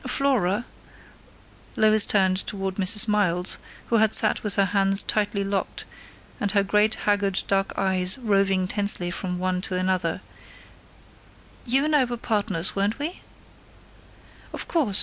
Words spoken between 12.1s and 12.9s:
partners,